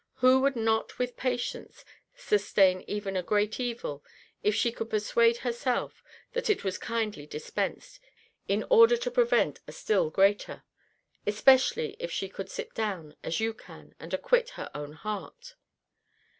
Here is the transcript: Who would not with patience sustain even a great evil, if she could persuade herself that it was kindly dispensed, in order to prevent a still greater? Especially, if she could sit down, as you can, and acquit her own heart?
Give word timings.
Who 0.15 0.39
would 0.41 0.55
not 0.55 0.97
with 0.97 1.15
patience 1.15 1.85
sustain 2.15 2.83
even 2.87 3.15
a 3.15 3.21
great 3.21 3.59
evil, 3.59 4.03
if 4.41 4.55
she 4.55 4.71
could 4.71 4.89
persuade 4.89 5.37
herself 5.37 6.03
that 6.33 6.49
it 6.49 6.63
was 6.63 6.79
kindly 6.79 7.27
dispensed, 7.27 7.99
in 8.47 8.65
order 8.71 8.97
to 8.97 9.11
prevent 9.11 9.59
a 9.67 9.71
still 9.71 10.09
greater? 10.09 10.63
Especially, 11.27 11.95
if 11.99 12.11
she 12.11 12.29
could 12.29 12.49
sit 12.49 12.73
down, 12.73 13.15
as 13.23 13.39
you 13.39 13.53
can, 13.53 13.93
and 13.99 14.11
acquit 14.11 14.49
her 14.57 14.71
own 14.73 14.93
heart? 14.93 15.53